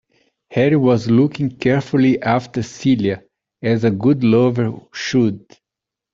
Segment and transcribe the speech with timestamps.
[0.49, 3.23] Harry was looking carefully after Celia,
[3.61, 5.45] as a good lover should.